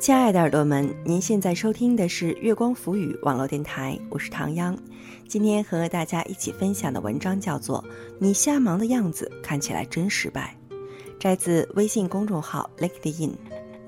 [0.00, 4.78] 亲爱的耳朵们，您现在收听的是月光浮语网络电台，我是唐央。
[5.26, 7.82] 今天和大家一起分享的文章叫做
[8.20, 10.56] 《你瞎忙的样子看起来真失败》，
[11.18, 13.32] 摘自微信公众号 LinkedIn。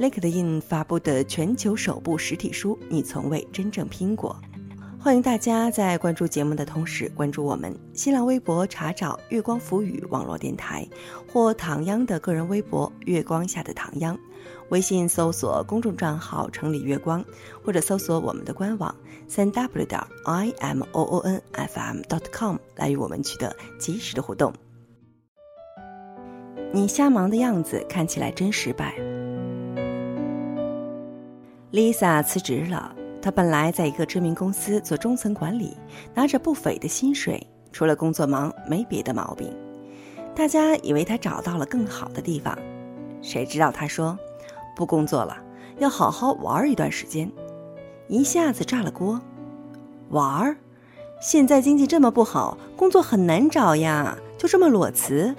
[0.00, 4.36] LinkedIn 发布的全球首部实体书《你从未真正拼过》。
[4.98, 10.86] 欢迎大家在关注节目的同时关注我们新浪微博，查找“月光浮语网络电台”
[11.32, 14.18] 或唐央的个人微博“月光下的唐央”。
[14.70, 17.24] 微信搜索公众账号“城里月光”，
[17.64, 18.94] 或者搜索我们的官网
[19.26, 24.52] 三 w 点 i m o o n f m dot com 来与我们取得及时的互动。
[26.72, 28.94] 你瞎忙的样子看起来真失败。
[31.72, 32.94] Lisa 辞职了。
[33.22, 35.76] 她本来在一个知名公司做中层管理，
[36.14, 39.54] 拿着不菲的薪水，除了工作忙没别的毛病。
[40.34, 42.56] 大家以为她找到了更好的地方，
[43.20, 44.18] 谁知道她说
[44.74, 45.36] 不工作了，
[45.78, 47.30] 要好好玩一段时间，
[48.08, 49.20] 一下子炸了锅。
[50.10, 50.56] 玩儿？
[51.20, 55.34] 现在经济这么不好，工作很难找呀，就这么裸辞？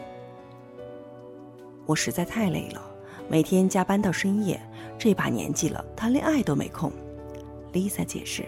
[1.87, 2.81] 我实在太累了，
[3.27, 4.61] 每天加班到深夜，
[4.97, 6.91] 这把年纪了，谈恋爱都没空。
[7.73, 8.45] Lisa 解释：“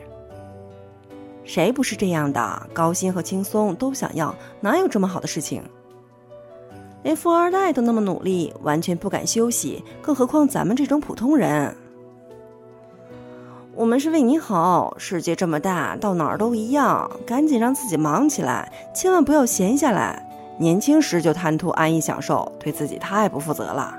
[1.44, 2.70] 谁不是这样的？
[2.72, 5.64] 高薪和轻松都想要，哪有这么好的事情？
[7.04, 11.76] 连富二代都那么努力，完全不敢休息，更何况咱们这种普通人？
[13.76, 20.30] 我们是为你好，世界这么大，到哪儿都一样，赶紧让自己忙起来，千万不要闲下来。
[20.60, 23.98] 年轻时就贪图安逸享受，对自己太不负责了。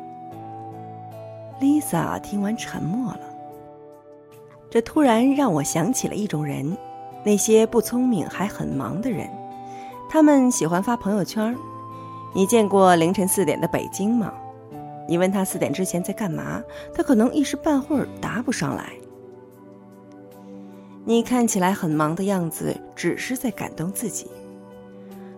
[1.61, 3.21] ”Lisa 听完沉默了。
[4.71, 6.77] 这突然让我想起了一种人，
[7.25, 9.29] 那些不聪明还很忙的人，
[10.09, 11.55] 他们喜欢发朋友圈。
[12.35, 14.35] 你见过凌晨四点的北京吗？
[15.09, 16.61] 你问他四点之前在干嘛，
[16.93, 18.93] 他可能一时半会儿答不上来。
[21.05, 24.27] 你看起来很忙的样子，只是在感动自己。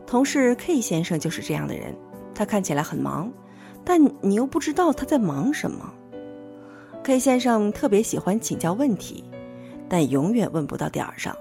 [0.06, 1.94] 同事 K 先生就是这样的人，
[2.34, 3.30] 他看起来很忙，
[3.84, 5.92] 但你又不知道他在忙什么。
[7.02, 9.22] K 先生特别喜欢请教问题，
[9.86, 11.36] 但永远问不到点儿上，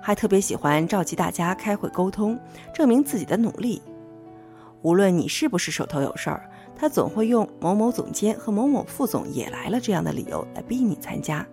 [0.00, 2.38] 还特别喜欢召集大家开会沟通，
[2.72, 3.82] 证明自己的努力。
[4.82, 11.46] 无论你是不是手头有事儿，他总会用某某总监和某某副总也来了这样的理由来逼你参加，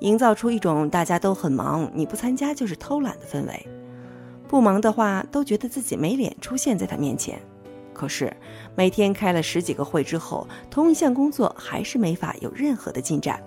[0.00, 3.68] 营造出一种大家都很忙，你不参加就是偷懒的氛围。
[4.48, 7.38] 不忙的话，都觉得自己没脸出现在他面前。
[7.92, 8.34] 可是，
[8.74, 13.42] 每天开了十几个会之后，同一项工作还是没法有任何的进展，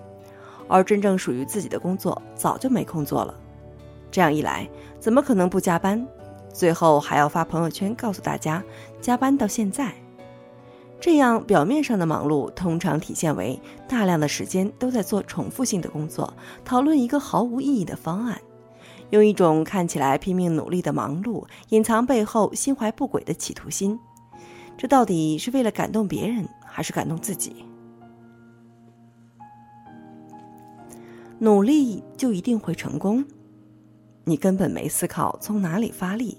[0.68, 3.34] 而真正属于自己的工作早就没空做了。
[4.10, 4.68] 这样一来，
[5.00, 6.06] 怎么可能不加班？
[6.52, 8.62] 最后还要发朋友圈告诉大家
[9.00, 9.92] 加班到现在。
[11.00, 16.32] 这样表面上的忙碌，通常体现为大量的时间都在做重复性的工作，
[16.64, 18.40] 讨论一个毫无意义的方案，
[19.10, 23.98] 用一种看起来拼命努力的忙碌，隐藏背后心怀不轨的企图心。
[24.76, 27.64] 这到底是为了感动别人，还是感动自己？
[31.40, 33.24] 努力就一定会成功？
[34.22, 36.38] 你根本没思考从哪里发力。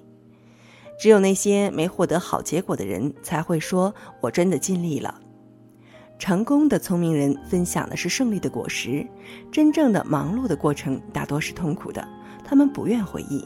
[1.03, 3.94] 只有那些没获得好结果的人才会说
[4.24, 5.19] ：“我真的尽力了。”
[6.18, 9.06] 成功的聪明人分享的是胜利的果实，
[9.52, 12.08] 真正的忙碌的过程大多是痛苦的，
[12.46, 13.46] 他们不愿回忆。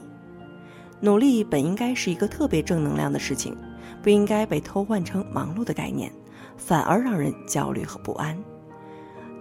[1.00, 3.58] 努力本应该是一个特别正能量的事情。
[4.04, 6.12] 不应该被偷换成忙碌的概念，
[6.58, 8.38] 反而让人焦虑和不安。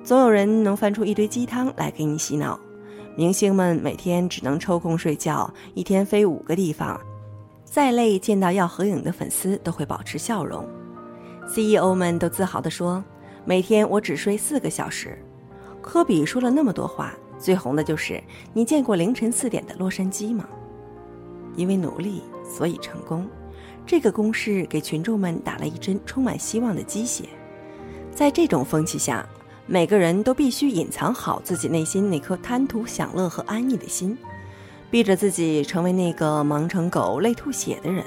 [0.03, 2.59] 总有人能翻出一堆鸡汤来给你洗脑。
[3.15, 6.99] 明星们每天只能抽空睡觉，一天飞五个地方，
[7.67, 10.67] 再累见到要合影的粉丝都会保持笑容。
[11.47, 13.05] CEO 们都自豪地说
[13.45, 15.19] ：“每天我只睡四个小时。”
[15.83, 18.23] 科比说了那么多话，最红的就是
[18.55, 20.49] “你见过凌晨四点的洛杉矶吗？”
[21.55, 23.29] 因为努力，所以成功。
[23.85, 27.25] 这个公式给群众们打了一针充满希望的鸡血。
[28.11, 29.25] 在这种风气下，
[29.67, 34.17] 每个人都必须隐藏好自己内心那颗贪图享乐和安逸的心，
[34.91, 38.05] 逼着自己成为那个忙成狗、累吐血的人。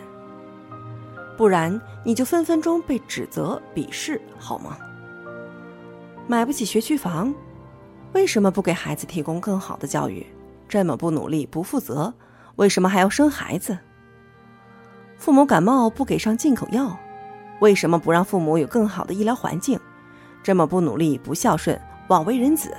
[1.38, 4.78] 不然，你就分分钟被指责、鄙视，好吗？
[6.28, 7.34] 买不起学区房，
[8.14, 10.26] 为什么不给孩子提供更好的教育？
[10.68, 12.14] 这么不努力、不负责，
[12.58, 13.78] 为什么还要生孩子？
[15.18, 16.98] 父母感冒不给上进口药，
[17.60, 19.80] 为什么不让父母有更好的医疗环境？
[20.44, 22.76] 这么不努力、不孝顺、枉为人子。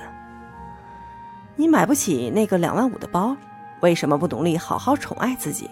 [1.55, 3.35] 你买不起那个两万五的包，
[3.81, 5.69] 为什么不努力好好宠爱自己？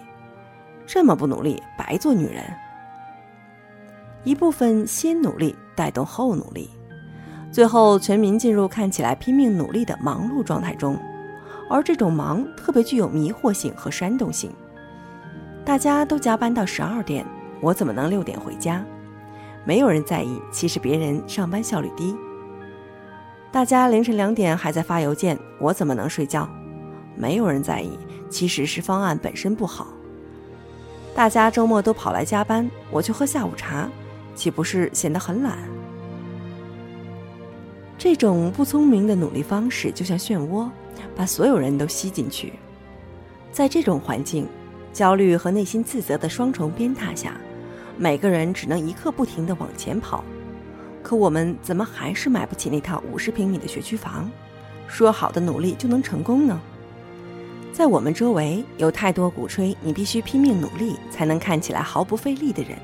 [0.86, 2.42] 这么不努力，白做女人。
[4.24, 6.68] 一部分先努力带动后努力，
[7.50, 10.98] 最后全民进入看起来拼命努力的忙碌状态中，
[11.70, 14.52] 而这种忙特别具有迷惑性和煽动性。
[15.64, 17.24] 大家都加班到十二点，
[17.60, 18.84] 我怎么能六点回家？
[19.64, 22.16] 没有人在意，其实别人上班效率低。
[23.52, 26.48] 大家凌晨两点还在发邮件，我怎么能睡觉？
[27.16, 27.98] 没有人在意，
[28.28, 29.88] 其实是方案本身不好。
[31.14, 33.88] 大家周末都跑来加班，我去喝下午茶，
[34.34, 35.58] 岂不是显得很懒？
[37.98, 40.68] 这种不聪明的努力方式就像漩涡，
[41.14, 42.54] 把所有人都吸进去。
[43.52, 44.46] 在这种环境，
[44.92, 47.36] 焦虑和内心自责的双重鞭挞下，
[47.98, 50.24] 每个人只能一刻不停地往前跑。
[51.02, 54.30] 可我们怎么还是买不起那套五十平米的学区房？
[54.86, 56.60] 说好的努力就能成功呢？
[57.80, 62.78] 在我们周围有太多鼓吹你必须拼命努力才能看起来毫不费力的人，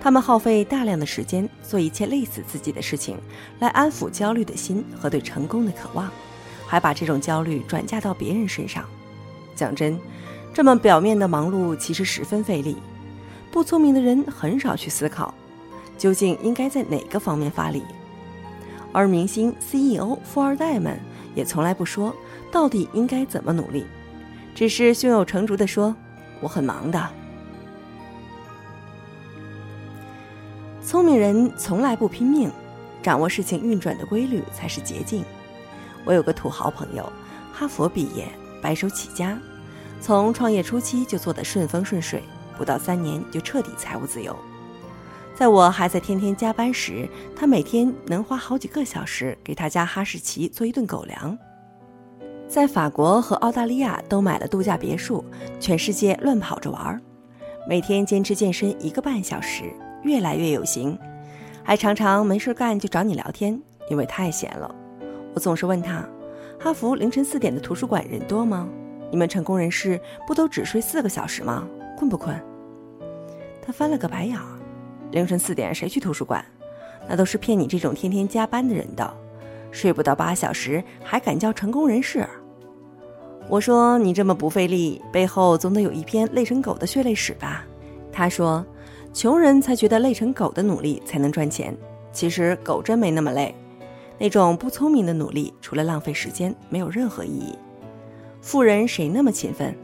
[0.00, 3.18] 他们耗费大量的时间做一切累死自己的事情，
[3.58, 6.10] 来安抚焦虑的心和对成功的渴望，
[6.66, 8.86] 还把这种焦虑转嫁到别人身上。
[9.54, 10.00] 讲真，
[10.54, 12.78] 这么表面的忙碌其实十分费力。
[13.52, 15.34] 不聪明的人很少去思考。
[15.98, 17.82] 究竟应该在哪个方面发力？
[18.92, 20.98] 而明星、CEO、富二代们
[21.34, 22.16] 也从来不说
[22.50, 23.84] 到底应该怎么努力，
[24.56, 25.94] 只是胸有成竹地说
[26.40, 27.10] ：“我很忙的。”
[30.82, 32.50] 聪明人从来不拼命，
[33.02, 35.22] 掌握事情运转的规律才是捷径。
[36.06, 37.12] 我有个土豪朋友，
[37.52, 38.26] 哈佛毕业，
[38.62, 39.38] 白手起家，
[40.00, 42.22] 从创业初期就做得顺风顺水，
[42.56, 44.34] 不到三年就彻底财务自由。
[45.34, 47.06] 在我还在天天加班时，
[47.36, 51.36] 他每天能花好几个小时给他家哈士奇做一顿狗粮。
[52.48, 55.24] 在法国和澳大利亚都买了度假别墅，
[55.58, 57.00] 全世界乱跑着玩儿，
[57.68, 59.64] 每天坚持健身一个半小时，
[60.04, 60.96] 越来越有型，
[61.64, 63.60] 还常常没事干就找你聊天，
[63.90, 64.72] 因为太闲了。
[65.34, 66.08] 我总是问他
[66.58, 68.68] ：“哈佛凌晨四点的图书馆人多吗？
[69.10, 71.66] 你们成功人士不都只睡四个小时吗？
[71.98, 72.34] 困不困？”
[73.60, 74.46] 他翻了个白眼儿。
[75.10, 76.44] 凌晨四点谁去图书馆？
[77.08, 79.14] 那都是骗你这种天天加班的人的。
[79.76, 82.26] 睡不到八小时还敢叫成功人士？
[83.46, 87.62] 我说你这么不费力，背后总得有一篇累成狗的血泪史吧？
[88.10, 88.64] 他说，
[89.12, 91.76] 穷人才觉得累成狗的努力才能赚钱。
[92.10, 93.54] 其实狗真没那么累。
[94.18, 97.54] 那种不聪明的努力，除了浪费时间，没有任何意义。
[98.40, 99.76] 富人谁那么勤奋？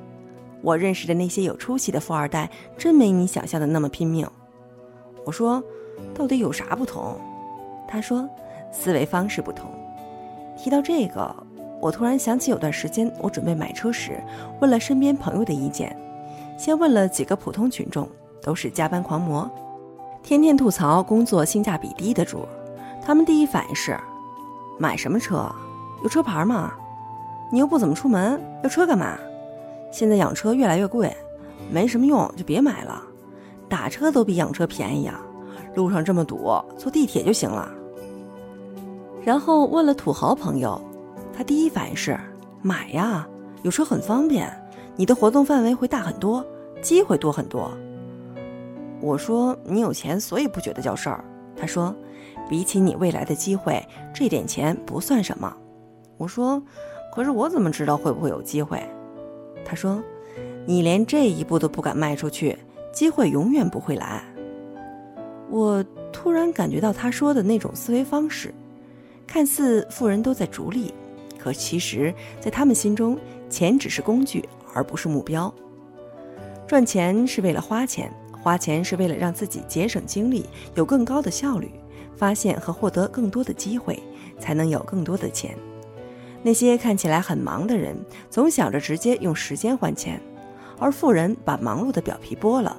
[0.63, 4.27] 我认识的那些有出息的富二代，真没你想象的那么拼命。
[5.27, 5.63] 我说，
[6.15, 7.21] 到底有啥不同？
[7.87, 8.27] 他说，
[8.73, 9.71] 思维方式不同。
[10.63, 11.35] 提到这个，
[11.81, 14.23] 我突然想起有段时间我准备买车时，
[14.61, 15.97] 问了身边朋友的意见，
[16.57, 18.09] 先问了几个普通群众，
[18.41, 19.51] 都是加班狂魔，
[20.23, 22.47] 天天吐槽工作性价比低的主。
[23.05, 23.99] 他们第一反应是，
[24.79, 25.53] 买什么车？
[26.05, 26.73] 有车牌吗？
[27.51, 29.19] 你又不怎么出门，要车干嘛？
[29.91, 31.13] 现在养车越来越贵，
[31.73, 33.03] 没什么用就别买了。
[33.69, 35.21] 打车都比养车便宜啊！
[35.75, 36.39] 路上这么堵，
[36.79, 37.69] 坐地铁就行了。
[39.25, 40.81] 然后问了土豪朋友，
[41.33, 42.19] 他第一反应是
[42.61, 43.27] 买呀，
[43.63, 44.53] 有车很方便，
[44.97, 46.45] 你的活动范围会大很多，
[46.81, 47.71] 机会多很多。
[49.01, 51.25] 我说你有钱，所以不觉得叫事儿。
[51.57, 51.95] 他说，
[52.49, 53.81] 比起你未来的机会，
[54.13, 55.57] 这点钱不算什么。
[56.17, 56.63] 我说，
[57.15, 58.83] 可是我怎么知道会不会有机会？
[59.65, 60.03] 他说，
[60.67, 62.59] 你连这一步都不敢迈出去。
[62.93, 64.23] 机会永远不会来。
[65.49, 68.53] 我突然感觉到他说的那种思维方式，
[69.27, 70.93] 看似富人都在逐利，
[71.39, 75.53] 可其实，在他们心中，钱只是工具，而不是目标。
[76.67, 78.13] 赚钱是为了花钱，
[78.43, 81.71] 花钱是为了让自己节省精力，有更高的效率，
[82.17, 84.03] 发现和获得更多的机会，
[84.39, 85.57] 才能有更多的钱。
[86.43, 87.97] 那些看起来很忙的人，
[88.29, 90.21] 总想着直接用时间换钱。
[90.79, 92.77] 而富人把忙碌的表皮剥了，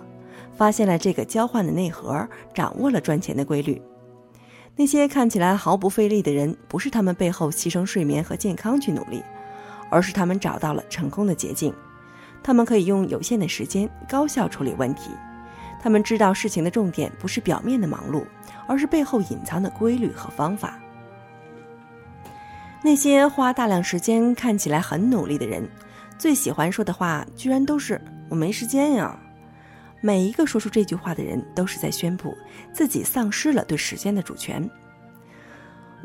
[0.55, 3.81] 发现了这个交换的内核，掌握了赚钱的规律。
[4.75, 9.23] 那些看起来毫不费力的人，不是他们背后牺牲睡眠和健康去努力，
[9.91, 11.73] 而是他们找到了成功的捷径。
[12.41, 15.11] 他们可以用有限的时间高效处理问题。
[15.81, 18.25] 他们知道事情的重点不是表面的忙碌，
[18.67, 20.79] 而是背后隐藏的规律和方法。
[22.81, 25.69] 那些花大量时间看起来很努力的人。
[26.17, 27.99] 最喜欢说的话，居然都是
[28.29, 29.17] “我没时间呀”。
[30.05, 32.37] 每一个说出这句话的人，都是在宣布
[32.73, 34.69] 自己丧失了对时间的主权。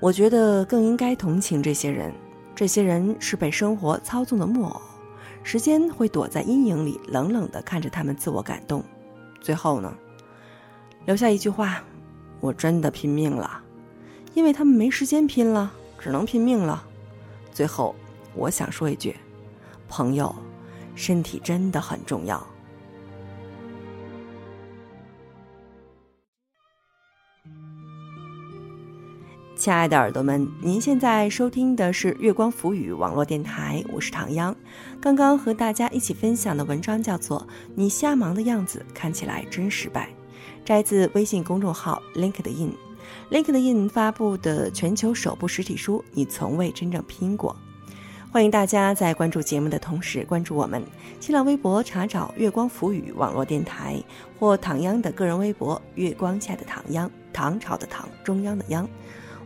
[0.01, 2.15] 我觉得更应该同情这些人，
[2.55, 4.81] 这些人是被生活操纵的木偶，
[5.43, 8.85] 时间会躲在阴影里，冷冷地看着他们自我感动。
[9.41, 9.93] 最后呢，
[11.05, 11.83] 留下一句话
[12.39, 13.61] ：“我真的拼命了。”
[14.33, 16.87] 因为他们没时间拼了，只能拼命了。
[17.53, 17.97] 最后，
[18.37, 19.17] 我想说一句，
[19.89, 20.33] 朋友，
[20.95, 22.47] 身体真的很重要。
[29.59, 34.55] 亲爱的耳朵们，您现在收听的是月光浮语网络电台，我是唐央。
[35.01, 37.41] 刚刚和大家一起分享的文章叫做
[37.75, 40.09] 《你瞎忙的样子看起来真失败》，
[40.65, 42.71] 摘自微信公众号 LinkedIn。
[43.33, 47.57] LinkedIn 发布的全球首部实体书《你从未真正拼过》。
[48.31, 50.81] 欢迎大家在关注节目的同时关注我们
[51.19, 54.01] 新浪微博，查找“月光浮语网络电台”
[54.39, 58.89] 或唐央的个人微博“月光下的唐央”，唐朝的唐，中央的央。